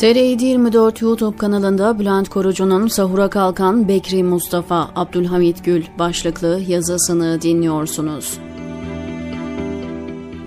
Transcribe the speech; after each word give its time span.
TR 0.00 0.16
24 0.16 1.02
YouTube 1.02 1.36
kanalında 1.36 1.98
Bülent 1.98 2.28
Korucu'nun 2.28 2.88
Sahura 2.88 3.30
Kalkan 3.30 3.88
Bekri 3.88 4.22
Mustafa 4.22 4.90
Abdülhamit 4.96 5.64
Gül 5.64 5.84
başlıklı 5.98 6.60
yazısını 6.68 7.42
dinliyorsunuz. 7.42 8.38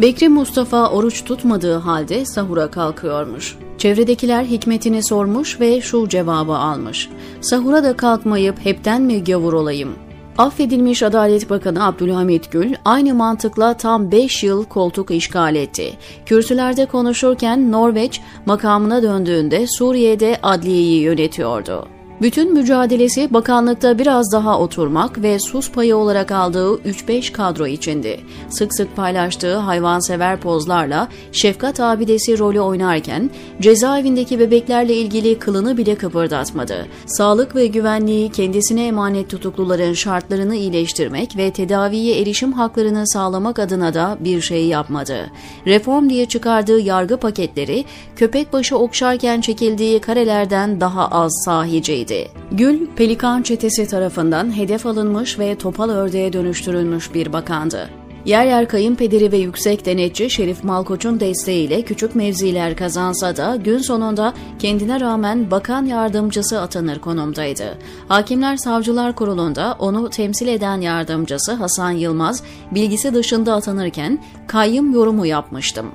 Bekri 0.02 0.30
Mustafa 0.30 0.90
oruç 0.90 1.24
tutmadığı 1.24 1.76
halde 1.76 2.26
sahura 2.26 2.72
kalkıyormuş. 2.72 3.58
Çevredekiler 3.78 4.44
hikmetini 4.44 5.04
sormuş 5.04 5.60
ve 5.60 5.82
şu 5.82 6.08
cevabı 6.10 6.54
almış. 6.54 7.10
Sahura 7.42 7.84
da 7.84 7.98
kalkmayıp 7.98 8.66
hepten 8.66 9.02
mi 9.02 9.24
gavur 9.24 9.54
olayım? 9.54 9.96
Affedilmiş 10.38 11.04
Adalet 11.04 11.50
Bakanı 11.50 11.86
Abdülhamit 11.86 12.52
Gül 12.52 12.74
aynı 12.86 13.14
mantıkla 13.16 13.74
tam 13.74 14.12
5 14.12 14.44
yıl 14.44 14.66
koltuk 14.66 15.12
işgal 15.12 15.56
etti. 15.56 15.94
Kürsülerde 16.26 16.86
konuşurken 16.86 17.72
Norveç 17.72 18.22
makamına 18.46 19.04
döndüğünde 19.04 19.68
Suriye'de 19.68 20.38
adliyeyi 20.44 21.02
yönetiyordu. 21.02 21.88
Bütün 22.22 22.54
mücadelesi 22.54 23.34
bakanlıkta 23.34 24.00
biraz 24.00 24.32
daha 24.32 24.60
oturmak 24.60 25.22
ve 25.22 25.40
sus 25.40 25.72
payı 25.72 25.96
olarak 25.98 26.32
aldığı 26.32 26.76
3-5 26.76 27.32
kadro 27.32 27.68
içindi. 27.68 28.20
Sık 28.50 28.76
sık 28.76 28.96
paylaştığı 28.96 29.56
hayvansever 29.56 30.40
pozlarla 30.40 31.08
şefkat 31.32 31.80
abidesi 31.80 32.40
rolü 32.40 32.60
oynarken 32.60 33.30
cezaevindeki 33.62 34.40
bebeklerle 34.40 34.94
ilgili 34.94 35.40
kılını 35.40 35.78
bile 35.78 35.96
kıpırdatmadı. 35.96 36.88
Sağlık 37.06 37.56
ve 37.56 37.68
güvenliği 37.68 38.32
kendisine 38.32 38.88
emanet 38.88 39.30
tutukluların 39.30 39.94
şartlarını 39.94 40.56
iyileştirmek 40.56 41.38
ve 41.38 41.52
tedaviye 41.52 42.22
erişim 42.22 42.54
haklarını 42.54 43.08
sağlamak 43.08 43.60
adına 43.60 43.94
da 43.94 44.18
bir 44.20 44.42
şey 44.42 44.68
yapmadı. 44.68 45.32
Reform 45.68 46.10
diye 46.10 46.26
çıkardığı 46.26 46.80
yargı 46.80 47.18
paketleri 47.18 47.86
köpek 48.16 48.54
başı 48.54 48.78
okşarken 48.78 49.42
çekildiği 49.42 50.00
karelerden 50.00 50.82
daha 50.82 51.08
az 51.08 51.32
sahiceydi 51.46 52.13
edildi. 52.14 52.32
Gül, 52.52 52.88
Pelikan 52.96 53.42
çetesi 53.42 53.88
tarafından 53.88 54.58
hedef 54.58 54.86
alınmış 54.86 55.40
ve 55.40 55.56
topal 55.56 55.90
ördeğe 55.90 56.34
dönüştürülmüş 56.34 57.14
bir 57.14 57.34
bakandı. 57.34 57.90
Yer 58.26 58.46
yer 58.46 58.68
kayınpederi 58.68 59.32
ve 59.32 59.38
yüksek 59.38 59.86
denetçi 59.86 60.30
Şerif 60.30 60.64
Malkoç'un 60.64 61.20
desteğiyle 61.20 61.82
küçük 61.82 62.16
mevziler 62.16 62.76
kazansa 62.78 63.38
da 63.38 63.56
gün 63.56 63.78
sonunda 63.78 64.34
kendine 64.60 65.00
rağmen 65.00 65.52
bakan 65.52 65.86
yardımcısı 65.86 66.62
atanır 66.62 67.00
konumdaydı. 67.00 67.78
Hakimler 68.08 68.58
Savcılar 68.58 69.16
Kurulu'nda 69.16 69.76
onu 69.80 70.10
temsil 70.10 70.48
eden 70.48 70.82
yardımcısı 70.82 71.54
Hasan 71.54 71.92
Yılmaz 71.92 72.44
bilgisi 72.72 73.14
dışında 73.14 73.54
atanırken 73.54 74.24
kayyım 74.48 74.94
yorumu 74.94 75.26
yapmıştım. 75.26 75.92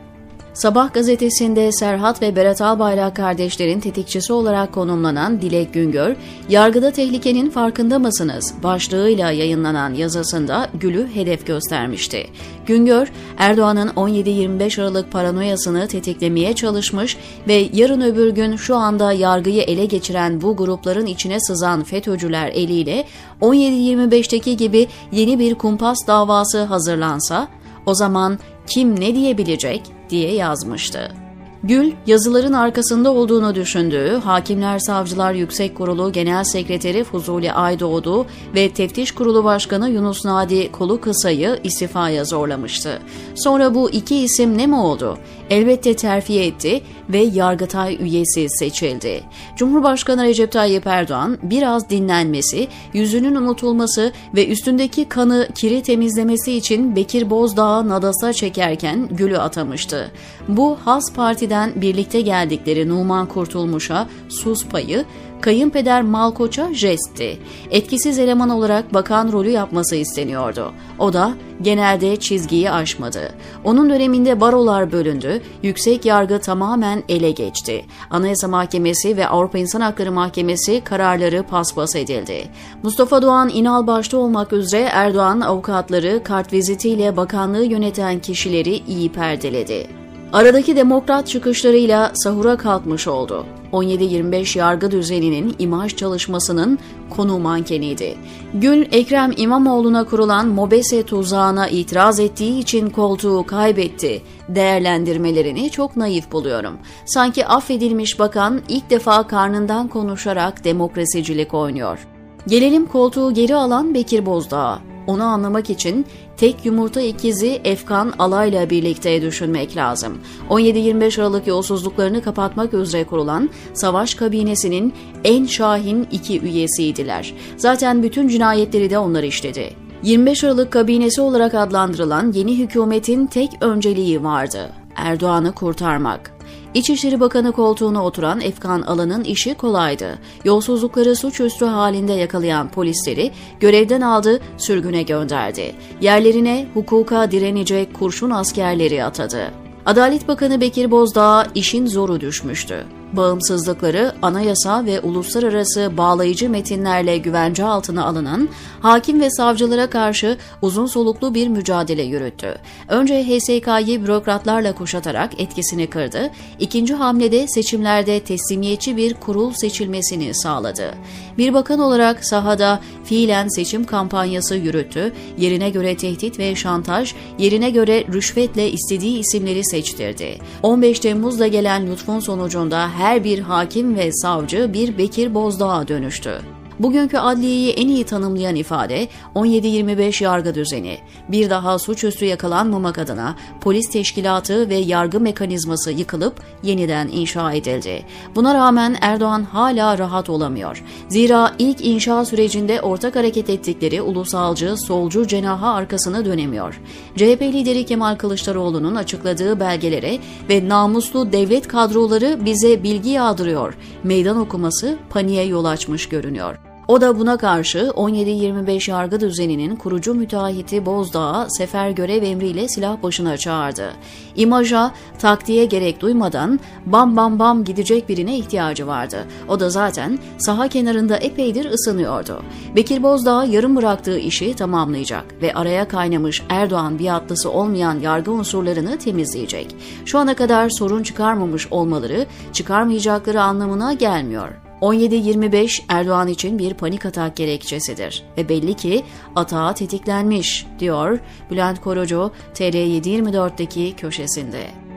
Sabah 0.58 0.92
gazetesinde 0.92 1.72
Serhat 1.72 2.22
ve 2.22 2.36
Berat 2.36 2.60
Albayrak 2.60 3.16
kardeşlerin 3.16 3.80
tetikçisi 3.80 4.32
olarak 4.32 4.72
konumlanan 4.72 5.40
Dilek 5.40 5.74
Güngör, 5.74 6.16
yargıda 6.48 6.90
tehlikenin 6.90 7.50
farkında 7.50 7.98
mısınız 7.98 8.54
başlığıyla 8.62 9.30
yayınlanan 9.30 9.94
yazısında 9.94 10.68
Gül'ü 10.74 11.08
hedef 11.14 11.46
göstermişti. 11.46 12.26
Güngör, 12.66 13.12
Erdoğan'ın 13.36 13.88
17-25 13.88 14.82
Aralık 14.82 15.12
paranoyasını 15.12 15.88
tetiklemeye 15.88 16.52
çalışmış 16.52 17.16
ve 17.48 17.68
yarın 17.72 18.00
öbür 18.00 18.30
gün 18.30 18.56
şu 18.56 18.76
anda 18.76 19.12
yargıyı 19.12 19.62
ele 19.62 19.84
geçiren 19.84 20.40
bu 20.40 20.56
grupların 20.56 21.06
içine 21.06 21.40
sızan 21.40 21.84
FETÖ'cüler 21.84 22.48
eliyle 22.48 23.04
17-25'teki 23.40 24.56
gibi 24.56 24.88
yeni 25.12 25.38
bir 25.38 25.54
kumpas 25.54 26.06
davası 26.06 26.62
hazırlansa, 26.62 27.48
o 27.86 27.94
zaman 27.94 28.38
kim 28.68 29.00
ne 29.00 29.14
diyebilecek 29.14 29.82
diye 30.10 30.34
yazmıştı. 30.34 31.27
Gül, 31.62 31.92
yazıların 32.06 32.52
arkasında 32.52 33.12
olduğunu 33.12 33.54
düşündüğü 33.54 34.20
Hakimler 34.24 34.78
Savcılar 34.78 35.32
Yüksek 35.32 35.76
Kurulu 35.76 36.12
Genel 36.12 36.44
Sekreteri 36.44 37.04
Fuzuli 37.04 37.52
Aydoğdu 37.52 38.26
ve 38.54 38.70
Teftiş 38.70 39.12
Kurulu 39.12 39.44
Başkanı 39.44 39.90
Yunus 39.90 40.24
Nadi 40.24 40.72
Kolu 40.72 41.00
Kısa'yı 41.00 41.60
istifaya 41.64 42.24
zorlamıştı. 42.24 42.98
Sonra 43.34 43.74
bu 43.74 43.90
iki 43.90 44.16
isim 44.16 44.58
ne 44.58 44.66
mi 44.66 44.76
oldu? 44.76 45.18
Elbette 45.50 45.96
terfi 45.96 46.40
etti 46.40 46.82
ve 47.08 47.18
Yargıtay 47.18 47.96
üyesi 48.00 48.46
seçildi. 48.48 49.22
Cumhurbaşkanı 49.56 50.24
Recep 50.24 50.52
Tayyip 50.52 50.86
Erdoğan 50.86 51.38
biraz 51.42 51.90
dinlenmesi, 51.90 52.68
yüzünün 52.92 53.34
unutulması 53.34 54.12
ve 54.34 54.48
üstündeki 54.48 55.04
kanı 55.04 55.48
kiri 55.54 55.82
temizlemesi 55.82 56.52
için 56.52 56.96
Bekir 56.96 57.30
Bozdağ'ı 57.30 57.88
nadasa 57.88 58.32
çekerken 58.32 59.08
Gül'ü 59.10 59.38
atamıştı. 59.38 60.10
Bu 60.48 60.78
Has 60.84 61.12
Parti'den 61.48 61.82
birlikte 61.82 62.20
geldikleri 62.20 62.88
Numan 62.88 63.26
Kurtulmuş'a 63.26 64.06
sus 64.28 64.66
payı, 64.66 65.04
kayınpeder 65.40 66.02
Malkoç'a 66.02 66.74
jestti. 66.74 67.38
Etkisiz 67.70 68.18
eleman 68.18 68.50
olarak 68.50 68.94
bakan 68.94 69.32
rolü 69.32 69.50
yapması 69.50 69.96
isteniyordu. 69.96 70.72
O 70.98 71.12
da 71.12 71.32
genelde 71.62 72.16
çizgiyi 72.16 72.70
aşmadı. 72.70 73.34
Onun 73.64 73.90
döneminde 73.90 74.40
barolar 74.40 74.92
bölündü, 74.92 75.42
yüksek 75.62 76.04
yargı 76.04 76.40
tamamen 76.40 77.02
ele 77.08 77.30
geçti. 77.30 77.84
Anayasa 78.10 78.48
Mahkemesi 78.48 79.16
ve 79.16 79.28
Avrupa 79.28 79.58
İnsan 79.58 79.80
Hakları 79.80 80.12
Mahkemesi 80.12 80.80
kararları 80.84 81.42
paspas 81.42 81.96
edildi. 81.96 82.48
Mustafa 82.82 83.22
Doğan 83.22 83.48
İnal 83.48 83.86
başta 83.86 84.16
olmak 84.16 84.52
üzere 84.52 84.88
Erdoğan 84.92 85.40
avukatları 85.40 86.22
kartvizitiyle 86.24 87.16
bakanlığı 87.16 87.64
yöneten 87.64 88.18
kişileri 88.18 88.82
iyi 88.88 89.12
perdeledi. 89.12 90.07
Aradaki 90.32 90.76
demokrat 90.76 91.26
çıkışlarıyla 91.26 92.12
sahura 92.14 92.56
kalkmış 92.56 93.08
oldu. 93.08 93.46
17-25 93.72 94.58
yargı 94.58 94.90
düzeninin 94.90 95.56
imaj 95.58 95.96
çalışmasının 95.96 96.78
konu 97.10 97.38
mankeniydi. 97.38 98.16
Gül, 98.54 98.86
Ekrem 98.92 99.32
İmamoğlu'na 99.36 100.04
kurulan 100.04 100.48
Mobese 100.48 101.02
tuzağına 101.02 101.68
itiraz 101.68 102.20
ettiği 102.20 102.58
için 102.58 102.90
koltuğu 102.90 103.46
kaybetti. 103.46 104.22
Değerlendirmelerini 104.48 105.70
çok 105.70 105.96
naif 105.96 106.32
buluyorum. 106.32 106.78
Sanki 107.04 107.46
affedilmiş 107.46 108.18
bakan 108.18 108.60
ilk 108.68 108.90
defa 108.90 109.26
karnından 109.26 109.88
konuşarak 109.88 110.64
demokrasicilik 110.64 111.54
oynuyor. 111.54 112.06
Gelelim 112.46 112.86
koltuğu 112.86 113.34
geri 113.34 113.54
alan 113.54 113.94
Bekir 113.94 114.26
Bozdağ'a. 114.26 114.97
Onu 115.08 115.24
anlamak 115.24 115.70
için 115.70 116.06
tek 116.36 116.66
yumurta 116.66 117.00
ikizi 117.00 117.60
Efkan 117.64 118.12
Alay'la 118.18 118.70
birlikte 118.70 119.22
düşünmek 119.22 119.76
lazım. 119.76 120.18
17-25 120.50 121.20
Aralık 121.20 121.46
yolsuzluklarını 121.46 122.22
kapatmak 122.22 122.74
üzere 122.74 123.04
kurulan 123.04 123.50
savaş 123.74 124.14
kabinesinin 124.14 124.94
en 125.24 125.44
şahin 125.44 126.08
iki 126.12 126.40
üyesiydiler. 126.40 127.34
Zaten 127.56 128.02
bütün 128.02 128.28
cinayetleri 128.28 128.90
de 128.90 128.98
onlar 128.98 129.22
işledi. 129.22 129.70
25 130.02 130.44
Aralık 130.44 130.72
kabinesi 130.72 131.20
olarak 131.20 131.54
adlandırılan 131.54 132.32
yeni 132.32 132.58
hükümetin 132.58 133.26
tek 133.26 133.50
önceliği 133.60 134.22
vardı. 134.22 134.70
Erdoğan'ı 134.96 135.52
kurtarmak. 135.52 136.37
İçişleri 136.74 137.20
Bakanı 137.20 137.52
koltuğuna 137.52 138.04
oturan 138.04 138.40
Efkan 138.40 138.82
Alan'ın 138.82 139.24
işi 139.24 139.54
kolaydı. 139.54 140.18
Yolsuzlukları 140.44 141.16
suçüstü 141.16 141.64
halinde 141.64 142.12
yakalayan 142.12 142.68
polisleri 142.68 143.32
görevden 143.60 144.00
aldı, 144.00 144.40
sürgüne 144.56 145.02
gönderdi. 145.02 145.74
Yerlerine 146.00 146.66
hukuka 146.74 147.30
direnecek 147.30 147.94
kurşun 147.94 148.30
askerleri 148.30 149.04
atadı. 149.04 149.50
Adalet 149.86 150.28
Bakanı 150.28 150.60
Bekir 150.60 150.90
Bozdağ'a 150.90 151.46
işin 151.54 151.86
zoru 151.86 152.20
düşmüştü 152.20 152.97
bağımsızlıkları 153.12 154.12
anayasa 154.22 154.84
ve 154.84 155.00
uluslararası 155.00 155.92
bağlayıcı 155.96 156.50
metinlerle 156.50 157.18
güvence 157.18 157.64
altına 157.64 158.04
alınan 158.04 158.48
hakim 158.80 159.20
ve 159.20 159.30
savcılara 159.30 159.90
karşı 159.90 160.38
uzun 160.62 160.86
soluklu 160.86 161.34
bir 161.34 161.48
mücadele 161.48 162.02
yürüttü. 162.02 162.54
Önce 162.88 163.24
HSK'yı 163.24 164.02
bürokratlarla 164.02 164.74
kuşatarak 164.74 165.40
etkisini 165.40 165.86
kırdı, 165.86 166.30
ikinci 166.58 166.94
hamlede 166.94 167.48
seçimlerde 167.48 168.20
teslimiyetçi 168.20 168.96
bir 168.96 169.14
kurul 169.14 169.52
seçilmesini 169.52 170.34
sağladı. 170.34 170.94
Bir 171.38 171.54
bakan 171.54 171.80
olarak 171.80 172.24
sahada 172.24 172.80
fiilen 173.04 173.48
seçim 173.48 173.84
kampanyası 173.84 174.54
yürüttü, 174.56 175.12
yerine 175.38 175.70
göre 175.70 175.96
tehdit 175.96 176.38
ve 176.38 176.54
şantaj, 176.54 177.14
yerine 177.38 177.70
göre 177.70 178.04
rüşvetle 178.12 178.70
istediği 178.70 179.18
isimleri 179.18 179.64
seçtirdi. 179.64 180.38
15 180.62 181.00
Temmuz'da 181.00 181.46
gelen 181.46 181.86
lütfun 181.90 182.20
sonucunda 182.20 182.97
her 182.98 183.24
bir 183.24 183.38
hakim 183.38 183.96
ve 183.96 184.12
savcı 184.12 184.72
bir 184.72 184.98
Bekir 184.98 185.34
Bozdağ'a 185.34 185.88
dönüştü. 185.88 186.57
Bugünkü 186.78 187.18
adliyeyi 187.18 187.72
en 187.72 187.88
iyi 187.88 188.04
tanımlayan 188.04 188.56
ifade 188.56 189.08
17-25 189.34 190.24
yargı 190.24 190.54
düzeni. 190.54 190.98
Bir 191.28 191.50
daha 191.50 191.78
suçüstü 191.78 192.24
yakalanmamak 192.24 192.98
adına 192.98 193.36
polis 193.60 193.90
teşkilatı 193.90 194.68
ve 194.68 194.74
yargı 194.74 195.20
mekanizması 195.20 195.92
yıkılıp 195.92 196.34
yeniden 196.62 197.08
inşa 197.08 197.52
edildi. 197.52 198.04
Buna 198.34 198.54
rağmen 198.54 198.96
Erdoğan 199.00 199.42
hala 199.42 199.98
rahat 199.98 200.30
olamıyor. 200.30 200.84
Zira 201.08 201.52
ilk 201.58 201.86
inşa 201.86 202.24
sürecinde 202.24 202.80
ortak 202.80 203.16
hareket 203.16 203.50
ettikleri 203.50 204.02
ulusalcı, 204.02 204.76
solcu 204.76 205.26
cenaha 205.26 205.74
arkasına 205.74 206.24
dönemiyor. 206.24 206.80
CHP 207.16 207.42
lideri 207.42 207.86
Kemal 207.86 208.16
Kılıçdaroğlu'nun 208.16 208.94
açıkladığı 208.94 209.60
belgelere 209.60 210.18
ve 210.48 210.68
namuslu 210.68 211.32
devlet 211.32 211.68
kadroları 211.68 212.44
bize 212.44 212.82
bilgi 212.82 213.10
yağdırıyor. 213.10 213.74
Meydan 214.04 214.36
okuması 214.36 214.98
paniğe 215.10 215.44
yol 215.44 215.64
açmış 215.64 216.08
görünüyor. 216.08 216.67
O 216.88 217.00
da 217.00 217.18
buna 217.18 217.36
karşı 217.36 217.78
17-25 217.78 218.90
yargı 218.90 219.20
düzeninin 219.20 219.76
kurucu 219.76 220.14
müteahhiti 220.14 220.86
Bozdağ'a 220.86 221.50
sefer 221.50 221.90
görev 221.90 222.22
emriyle 222.22 222.68
silah 222.68 223.02
başına 223.02 223.36
çağırdı. 223.36 223.92
İmaja, 224.36 224.92
taktiğe 225.18 225.64
gerek 225.64 226.00
duymadan 226.00 226.60
bam 226.86 227.16
bam 227.16 227.38
bam 227.38 227.64
gidecek 227.64 228.08
birine 228.08 228.38
ihtiyacı 228.38 228.86
vardı. 228.86 229.26
O 229.48 229.60
da 229.60 229.70
zaten 229.70 230.18
saha 230.38 230.68
kenarında 230.68 231.16
epeydir 231.16 231.70
ısınıyordu. 231.70 232.42
Bekir 232.76 233.02
Bozdağ 233.02 233.44
yarım 233.44 233.76
bıraktığı 233.76 234.18
işi 234.18 234.54
tamamlayacak 234.54 235.42
ve 235.42 235.54
araya 235.54 235.88
kaynamış 235.88 236.42
Erdoğan 236.48 236.98
biatlısı 236.98 237.50
olmayan 237.50 238.00
yargı 238.00 238.32
unsurlarını 238.32 238.98
temizleyecek. 238.98 239.76
Şu 240.04 240.18
ana 240.18 240.34
kadar 240.34 240.70
sorun 240.70 241.02
çıkarmamış 241.02 241.68
olmaları 241.70 242.26
çıkarmayacakları 242.52 243.42
anlamına 243.42 243.92
gelmiyor. 243.92 244.67
17-25 244.80 245.82
Erdoğan 245.88 246.28
için 246.28 246.58
bir 246.58 246.74
panik 246.74 247.06
atak 247.06 247.36
gerekçesidir 247.36 248.24
ve 248.36 248.48
belli 248.48 248.74
ki 248.74 249.04
atağa 249.36 249.74
tetiklenmiş, 249.74 250.66
diyor 250.78 251.18
Bülent 251.50 251.80
Korucu 251.80 252.32
TR724'deki 252.54 253.96
köşesinde. 253.96 254.87